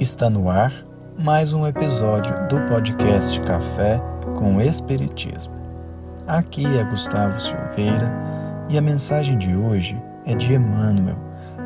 Está 0.00 0.30
no 0.30 0.48
ar 0.48 0.72
mais 1.18 1.52
um 1.52 1.66
episódio 1.66 2.32
do 2.48 2.58
podcast 2.70 3.38
Café 3.42 4.00
com 4.38 4.58
Espiritismo. 4.58 5.52
Aqui 6.26 6.64
é 6.64 6.82
Gustavo 6.84 7.38
Silveira 7.38 8.10
e 8.70 8.78
a 8.78 8.80
mensagem 8.80 9.36
de 9.36 9.54
hoje 9.54 10.00
é 10.24 10.34
de 10.34 10.54
Emmanuel, 10.54 11.18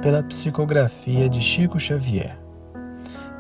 pela 0.03 0.21
psicografia 0.21 1.29
de 1.29 1.41
Chico 1.41 1.79
Xavier. 1.79 2.37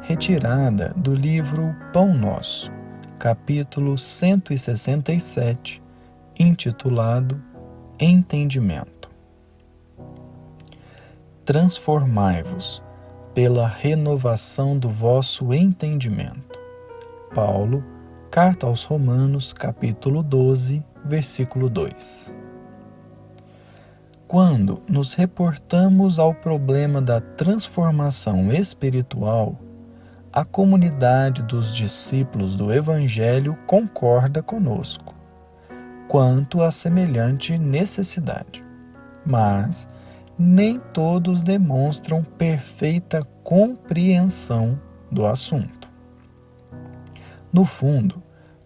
Retirada 0.01 0.93
do 0.95 1.13
livro 1.13 1.75
Pão 1.93 2.15
Nosso, 2.15 2.71
capítulo 3.19 3.99
167, 3.99 5.83
intitulado 6.39 7.43
Entendimento. 7.99 9.11
Transformai-vos 11.45 12.84
pela 13.35 13.67
renovação 13.67 14.79
do 14.79 14.89
vosso 14.89 15.53
entendimento. 15.53 16.59
Paulo, 17.35 17.85
Carta 18.31 18.67
aos 18.67 18.85
Romanos, 18.85 19.53
capítulo 19.53 20.23
12, 20.23 20.85
versículo 21.05 21.69
2. 21.69 22.35
Quando 24.27 24.83
nos 24.89 25.15
reportamos 25.15 26.19
ao 26.19 26.35
problema 26.35 27.03
da 27.03 27.21
transformação 27.21 28.53
espiritual, 28.53 29.59
a 30.33 30.45
comunidade 30.45 31.43
dos 31.43 31.75
discípulos 31.75 32.57
do 32.57 32.73
Evangelho 32.73 33.57
concorda 33.67 34.43
conosco 34.43 35.15
quanto 36.09 36.63
à 36.63 36.71
semelhante 36.71 37.59
necessidade. 37.59 38.63
Mas, 39.25 39.89
nem 40.39 40.79
todos 40.93 41.43
demonstram 41.43 42.23
perfeita 42.23 43.23
compreensão 43.43 44.81
do 45.11 45.27
assunto. 45.27 45.89
No 47.53 47.65
fundo, 47.65 48.23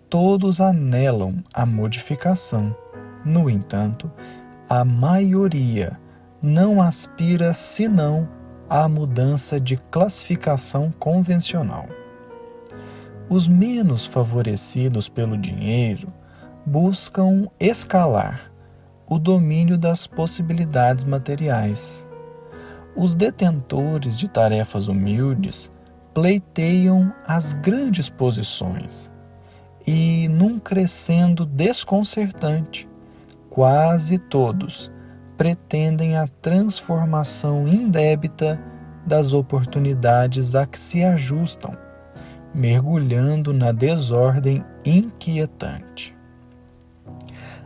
todos 0.08 0.60
anelam 0.60 1.42
a 1.52 1.66
modificação. 1.66 2.74
No 3.24 3.50
entanto, 3.50 4.10
a 4.68 4.84
maioria 4.84 5.98
não 6.42 6.80
aspira 6.80 7.52
senão 7.52 8.28
à 8.68 8.88
mudança 8.88 9.60
de 9.60 9.76
classificação 9.90 10.92
convencional. 10.98 11.86
Os 13.28 13.46
menos 13.46 14.06
favorecidos 14.06 15.08
pelo 15.08 15.36
dinheiro 15.36 16.12
buscam 16.64 17.46
escalar 17.60 18.47
o 19.08 19.18
domínio 19.18 19.78
das 19.78 20.06
possibilidades 20.06 21.04
materiais. 21.04 22.06
Os 22.94 23.14
detentores 23.14 24.18
de 24.18 24.28
tarefas 24.28 24.88
humildes 24.88 25.72
pleiteiam 26.12 27.12
as 27.26 27.54
grandes 27.54 28.10
posições 28.10 29.10
e, 29.86 30.28
num 30.28 30.58
crescendo 30.58 31.46
desconcertante, 31.46 32.88
quase 33.48 34.18
todos 34.18 34.92
pretendem 35.36 36.16
a 36.16 36.26
transformação 36.42 37.66
indébita 37.68 38.60
das 39.06 39.32
oportunidades 39.32 40.54
a 40.54 40.66
que 40.66 40.78
se 40.78 41.02
ajustam, 41.02 41.76
mergulhando 42.52 43.52
na 43.54 43.70
desordem 43.70 44.64
inquietante. 44.84 46.14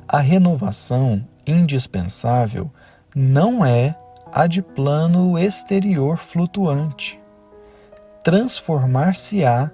A 0.06 0.20
renovação 0.20 1.26
indispensável 1.46 2.70
não 3.14 3.64
é 3.64 3.96
a 4.32 4.46
de 4.46 4.62
plano 4.62 5.38
exterior 5.38 6.16
flutuante. 6.16 7.20
Transformar-se-á 8.22 9.70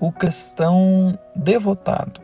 o 0.00 0.10
cristão 0.10 1.18
devotado, 1.36 2.20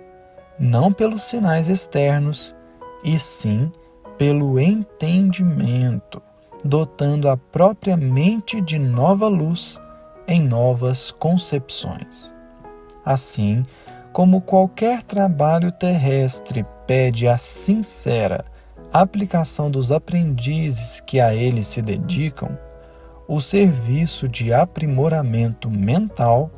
não 0.58 0.92
pelos 0.92 1.22
sinais 1.22 1.68
externos, 1.68 2.56
e 3.04 3.18
sim 3.18 3.70
pelo 4.18 4.58
entendimento, 4.58 6.22
dotando 6.64 7.28
a 7.28 7.36
própria 7.36 7.96
mente 7.96 8.60
de 8.60 8.78
nova 8.78 9.28
luz 9.28 9.80
em 10.26 10.40
novas 10.40 11.12
concepções. 11.12 12.34
Assim, 13.04 13.64
como 14.16 14.40
qualquer 14.40 15.02
trabalho 15.02 15.70
terrestre 15.70 16.64
pede 16.86 17.28
a 17.28 17.36
sincera 17.36 18.46
aplicação 18.90 19.70
dos 19.70 19.92
aprendizes 19.92 21.00
que 21.00 21.20
a 21.20 21.34
ele 21.34 21.62
se 21.62 21.82
dedicam, 21.82 22.58
o 23.28 23.42
serviço 23.42 24.26
de 24.26 24.54
aprimoramento 24.54 25.70
mental 25.70 26.50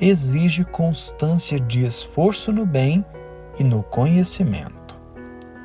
exige 0.00 0.64
constância 0.64 1.58
de 1.58 1.84
esforço 1.84 2.52
no 2.52 2.64
bem 2.64 3.04
e 3.58 3.64
no 3.64 3.82
conhecimento. 3.82 4.96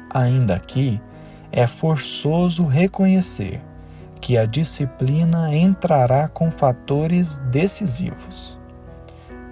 Ainda 0.09 0.55
aqui, 0.55 0.99
é 1.51 1.67
forçoso 1.67 2.65
reconhecer 2.65 3.61
que 4.19 4.35
a 4.35 4.47
disciplina 4.47 5.55
entrará 5.55 6.27
com 6.27 6.49
fatores 6.49 7.37
decisivos. 7.51 8.57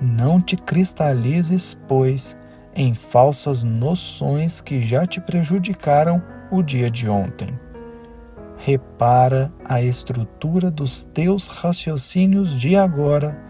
Não 0.03 0.41
te 0.41 0.57
cristalizes, 0.57 1.79
pois, 1.87 2.37
em 2.75 2.93
falsas 2.93 3.63
noções 3.63 4.59
que 4.59 4.81
já 4.81 5.07
te 5.07 5.21
prejudicaram 5.21 6.21
o 6.51 6.61
dia 6.61 6.89
de 6.89 7.07
ontem. 7.07 7.57
Repara 8.57 9.49
a 9.63 9.81
estrutura 9.81 10.69
dos 10.69 11.05
teus 11.05 11.47
raciocínios 11.47 12.59
de 12.59 12.75
agora 12.75 13.41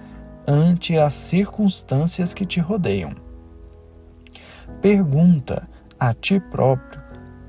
ante 0.47 0.95
as 0.95 1.15
circunstâncias 1.15 2.35
que 2.35 2.45
te 2.45 2.59
rodeiam. 2.59 3.15
Pergunta 4.79 5.67
a 5.99 6.13
ti 6.13 6.39
próprio 6.39 7.01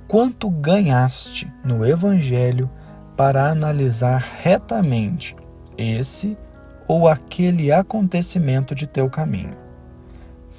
quanto 0.09 0.49
ganhaste 0.49 1.53
no 1.63 1.85
Evangelho 1.85 2.71
para 3.19 3.51
analisar 3.51 4.25
retamente 4.41 5.37
esse 5.77 6.39
ou 6.87 7.09
aquele 7.09 7.73
acontecimento 7.73 8.75
de 8.75 8.87
teu 8.87 9.09
caminho. 9.09 9.57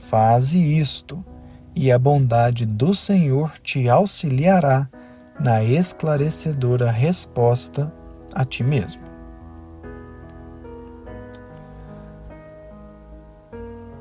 Faze 0.07 0.59
isto, 0.59 1.23
e 1.75 1.91
a 1.91 1.99
bondade 1.99 2.65
do 2.65 2.93
Senhor 2.93 3.51
te 3.61 3.89
auxiliará 3.89 4.87
na 5.39 5.63
esclarecedora 5.63 6.89
resposta 6.89 7.91
a 8.33 8.45
ti 8.45 8.63
mesmo. 8.63 9.03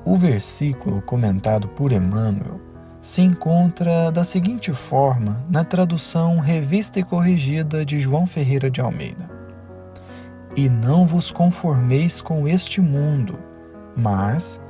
O 0.05 0.17
versículo 0.17 1.03
comentado 1.03 1.67
por 1.69 1.91
Emmanuel 1.91 2.61
se 3.01 3.23
encontra 3.23 4.12
da 4.12 4.23
seguinte 4.23 4.73
forma 4.73 5.43
na 5.49 5.65
tradução 5.65 6.39
revista 6.39 7.01
e 7.01 7.03
corrigida 7.03 7.85
de 7.85 7.99
João 7.99 8.27
Ferreira 8.27 8.71
de 8.71 8.81
Almeida: 8.81 9.29
E 10.57 10.69
não 10.69 11.05
vos 11.07 11.33
conformeis 11.33 12.21
com 12.21 12.47
este 12.47 12.81
mundo, 12.81 13.39
mas 13.97 14.61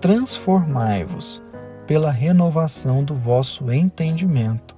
transformai-vos 0.00 1.42
pela 1.86 2.10
renovação 2.10 3.04
do 3.04 3.14
vosso 3.14 3.70
entendimento, 3.70 4.74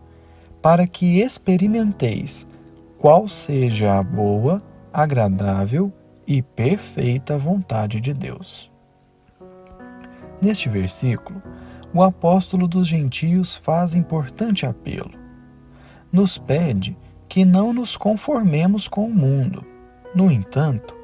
para 0.61 0.87
que 0.87 1.21
experimenteis 1.21 2.47
qual 2.99 3.29
seja 3.29 3.99
a 3.99 4.03
boa, 4.03 4.61
agradável 4.93 5.93
e 6.27 6.43
perfeita 6.43 7.39
vontade 7.39 8.01
de 8.01 8.13
Deus. 8.13 8.73
Neste 10.43 10.69
versículo, 10.69 11.41
o 11.95 12.03
apóstolo 12.03 12.67
dos 12.67 12.89
gentios 12.89 13.55
faz 13.55 13.95
importante 13.95 14.67
apelo. 14.67 15.13
Nos 16.11 16.37
pede 16.37 16.97
que 17.29 17.45
não 17.45 17.73
nos 17.73 17.97
conformemos 17.97 18.89
com 18.89 19.07
o 19.07 19.15
mundo. 19.15 19.65
No 20.17 20.33
entanto, 20.33 20.97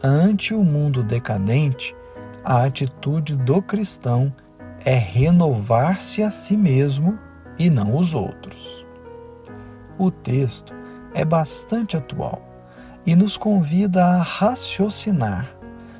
ante 0.00 0.54
o 0.54 0.62
mundo 0.62 1.02
decadente, 1.02 1.96
a 2.44 2.62
atitude 2.62 3.34
do 3.34 3.60
cristão 3.60 4.32
é 4.84 4.94
renovar-se 4.94 6.22
a 6.22 6.30
si 6.30 6.56
mesmo 6.56 7.18
e 7.58 7.68
não 7.68 7.96
os 7.96 8.14
outros. 8.14 8.86
O 9.98 10.12
texto 10.12 10.72
é 11.12 11.24
bastante 11.24 11.96
atual 11.96 12.40
e 13.04 13.16
nos 13.16 13.36
convida 13.36 14.04
a 14.04 14.22
raciocinar 14.22 15.52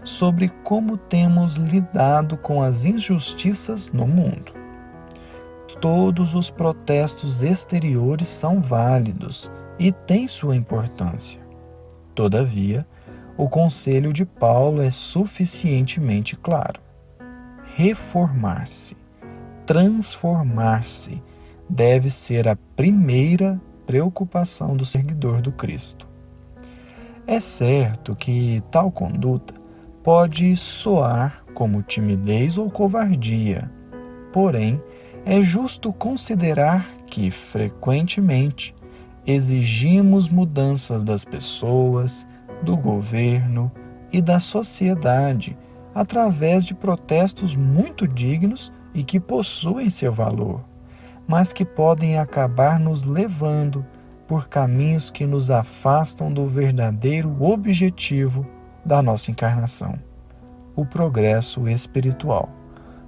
sobre 0.04 0.48
como 0.62 0.96
temos 0.96 1.56
lidado 1.56 2.36
com 2.36 2.62
as 2.62 2.84
injustiças 2.84 3.90
no 3.90 4.06
mundo. 4.06 4.52
Todos 5.80 6.32
os 6.36 6.48
protestos 6.48 7.42
exteriores 7.42 8.28
são 8.28 8.60
válidos 8.60 9.50
e 9.80 9.90
têm 9.90 10.28
sua 10.28 10.54
importância. 10.54 11.41
Todavia, 12.14 12.86
o 13.36 13.48
conselho 13.48 14.12
de 14.12 14.24
Paulo 14.24 14.82
é 14.82 14.90
suficientemente 14.90 16.36
claro. 16.36 16.80
Reformar-se, 17.74 18.96
transformar-se, 19.64 21.22
deve 21.68 22.10
ser 22.10 22.46
a 22.46 22.56
primeira 22.76 23.60
preocupação 23.86 24.76
do 24.76 24.84
seguidor 24.84 25.40
do 25.40 25.50
Cristo. 25.52 26.06
É 27.26 27.40
certo 27.40 28.14
que 28.14 28.62
tal 28.70 28.90
conduta 28.90 29.54
pode 30.02 30.54
soar 30.56 31.42
como 31.54 31.82
timidez 31.82 32.58
ou 32.58 32.70
covardia. 32.70 33.70
Porém, 34.32 34.80
é 35.24 35.40
justo 35.40 35.92
considerar 35.92 36.86
que, 37.06 37.30
frequentemente, 37.30 38.74
exigimos 39.26 40.28
mudanças 40.28 41.04
das 41.04 41.24
pessoas, 41.24 42.26
do 42.62 42.76
governo 42.76 43.70
e 44.12 44.20
da 44.20 44.38
sociedade 44.38 45.56
através 45.94 46.64
de 46.64 46.74
protestos 46.74 47.54
muito 47.54 48.06
dignos 48.08 48.72
e 48.94 49.02
que 49.02 49.20
possuem 49.20 49.90
seu 49.90 50.12
valor, 50.12 50.64
mas 51.26 51.52
que 51.52 51.64
podem 51.64 52.18
acabar 52.18 52.78
nos 52.78 53.04
levando 53.04 53.84
por 54.26 54.48
caminhos 54.48 55.10
que 55.10 55.26
nos 55.26 55.50
afastam 55.50 56.32
do 56.32 56.46
verdadeiro 56.46 57.36
objetivo 57.42 58.46
da 58.84 59.02
nossa 59.02 59.30
encarnação, 59.30 59.98
o 60.74 60.86
progresso 60.86 61.68
espiritual, 61.68 62.48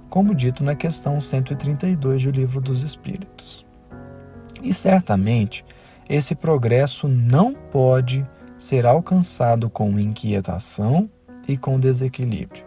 como 0.09 0.35
dito 0.35 0.63
na 0.63 0.75
questão 0.75 1.19
132 1.19 2.23
do 2.23 2.31
Livro 2.31 2.61
dos 2.61 2.83
Espíritos. 2.83 3.65
E 4.61 4.73
certamente 4.73 5.65
esse 6.07 6.35
progresso 6.35 7.07
não 7.07 7.53
pode 7.53 8.25
ser 8.57 8.85
alcançado 8.85 9.69
com 9.69 9.99
inquietação 9.99 11.09
e 11.47 11.57
com 11.57 11.79
desequilíbrio. 11.79 12.63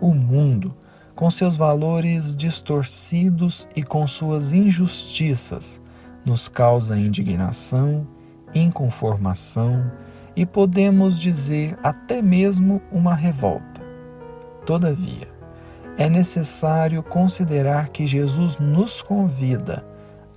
O 0.00 0.14
mundo, 0.14 0.76
com 1.14 1.30
seus 1.30 1.56
valores 1.56 2.36
distorcidos 2.36 3.66
e 3.74 3.82
com 3.82 4.06
suas 4.06 4.52
injustiças, 4.52 5.80
nos 6.24 6.48
causa 6.48 6.98
indignação, 6.98 8.06
inconformação 8.54 9.90
e 10.36 10.46
podemos 10.46 11.18
dizer 11.18 11.76
até 11.82 12.22
mesmo 12.22 12.80
uma 12.92 13.14
revolta. 13.14 13.82
Todavia, 14.64 15.26
é 15.96 16.08
necessário 16.08 17.02
considerar 17.02 17.88
que 17.88 18.06
Jesus 18.06 18.56
nos 18.58 19.02
convida 19.02 19.84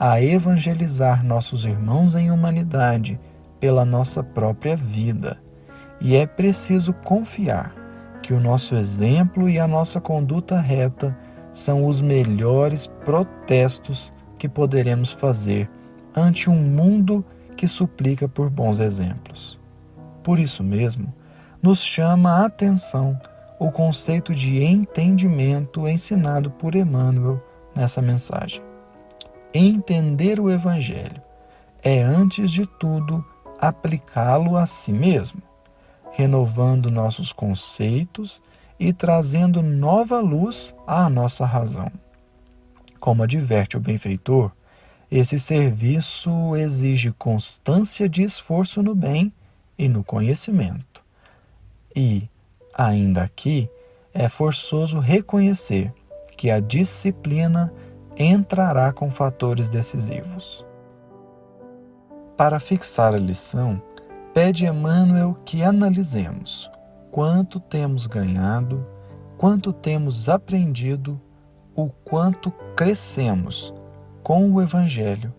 a 0.04 0.20
evangelizar 0.20 1.24
nossos 1.24 1.64
irmãos 1.64 2.16
em 2.16 2.32
humanidade 2.32 3.20
pela 3.60 3.86
nossa 3.86 4.24
própria 4.24 4.76
vida, 4.76 5.38
e 6.00 6.16
é 6.16 6.26
preciso 6.26 6.92
confiar 6.92 7.72
que 8.24 8.34
o 8.34 8.40
nosso 8.40 8.74
exemplo 8.74 9.48
e 9.48 9.60
a 9.60 9.68
nossa 9.68 10.02
conduta 10.02 10.60
reta 10.60 11.16
são 11.54 11.86
os 11.86 12.02
melhores 12.02 12.88
protestos 13.06 14.12
que 14.40 14.50
poderemos 14.50 15.12
fazer 15.12 15.70
ante 16.16 16.50
um 16.50 16.58
mundo 16.58 17.24
que 17.56 17.68
suplica 17.68 18.28
por 18.28 18.50
bons 18.50 18.80
exemplos. 18.80 19.60
Por 20.24 20.40
isso 20.40 20.64
mesmo, 20.64 21.14
nos 21.62 21.84
chama 21.84 22.38
a 22.38 22.46
atenção 22.48 23.16
o 23.60 23.72
conceito 23.72 24.34
de 24.34 24.64
entendimento 24.64 25.88
ensinado 25.88 26.50
por 26.50 26.74
Emmanuel 26.74 27.40
nessa 27.76 28.02
mensagem. 28.02 28.71
Entender 29.54 30.40
o 30.40 30.50
Evangelho 30.50 31.22
é, 31.84 32.02
antes 32.02 32.52
de 32.52 32.66
tudo, 32.66 33.26
aplicá-lo 33.60 34.56
a 34.56 34.66
si 34.66 34.94
mesmo, 34.94 35.42
renovando 36.12 36.92
nossos 36.92 37.34
conceitos 37.34 38.42
e 38.80 38.94
trazendo 38.94 39.62
nova 39.62 40.20
luz 40.20 40.76
à 40.88 41.10
nossa 41.10 41.46
razão. 41.46 41.92
Como 43.00 43.24
adverte 43.24 43.78
o 43.78 43.80
benfeitor, 43.80 44.52
esse 45.12 45.38
serviço 45.38 46.56
exige 46.56 47.12
constância 47.12 48.08
de 48.08 48.24
esforço 48.24 48.82
no 48.82 48.96
bem 48.96 49.34
e 49.78 49.90
no 49.90 50.04
conhecimento. 50.04 51.04
E, 51.94 52.30
ainda 52.74 53.24
aqui, 53.24 53.70
é 54.14 54.30
forçoso 54.30 55.00
reconhecer 55.00 55.94
que 56.38 56.50
a 56.50 56.60
disciplina 56.60 57.74
entrará 58.18 58.92
com 58.92 59.10
fatores 59.10 59.70
decisivos. 59.70 60.66
Para 62.38 62.60
fixar 62.60 63.14
a 63.14 63.18
lição, 63.18 63.82
pede 64.34 64.66
Emmanuel 64.66 65.38
que 65.46 65.64
analisemos 65.64 66.70
quanto 67.12 67.60
temos 67.60 68.08
ganhado, 68.08 68.86
quanto 69.38 69.74
temos 69.74 70.30
aprendido, 70.30 71.20
o 71.76 71.90
quanto 71.90 72.52
crescemos 72.76 73.74
com 74.24 74.52
o 74.52 74.62
Evangelho, 74.62 75.34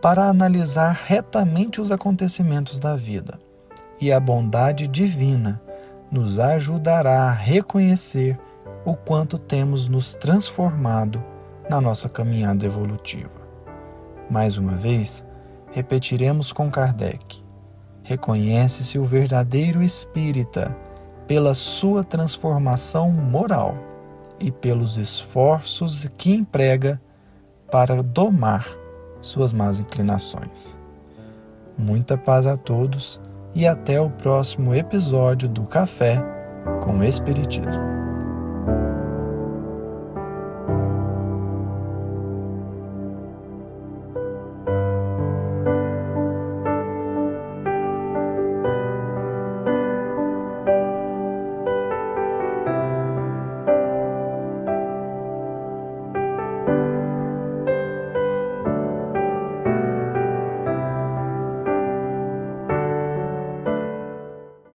para 0.00 0.24
analisar 0.28 0.92
retamente 1.06 1.80
os 1.80 1.90
acontecimentos 1.90 2.78
da 2.78 2.94
vida. 2.94 3.38
E 4.00 4.12
a 4.12 4.20
bondade 4.20 4.86
divina 4.86 5.60
nos 6.10 6.38
ajudará 6.38 7.24
a 7.24 7.32
reconhecer 7.32 8.38
o 8.84 8.94
quanto 8.94 9.38
temos 9.38 9.88
nos 9.88 10.14
transformado 10.14 11.22
na 11.68 11.80
nossa 11.80 12.08
caminhada 12.08 12.64
evolutiva. 12.64 13.30
Mais 14.30 14.56
uma 14.56 14.72
vez, 14.72 15.24
repetiremos 15.72 16.52
com 16.52 16.70
Kardec: 16.70 17.42
reconhece-se 18.02 18.98
o 18.98 19.04
verdadeiro 19.04 19.82
espírita 19.82 20.74
pela 21.26 21.54
sua 21.54 22.02
transformação 22.02 23.10
moral 23.10 23.74
e 24.40 24.50
pelos 24.50 24.96
esforços 24.96 26.08
que 26.16 26.34
emprega 26.34 27.00
para 27.70 28.02
domar 28.02 28.66
suas 29.20 29.52
más 29.52 29.78
inclinações. 29.78 30.78
Muita 31.76 32.16
paz 32.16 32.46
a 32.46 32.56
todos 32.56 33.20
e 33.54 33.66
até 33.66 34.00
o 34.00 34.10
próximo 34.10 34.74
episódio 34.74 35.48
do 35.48 35.62
Café 35.62 36.22
com 36.82 37.02
Espiritismo. 37.02 37.97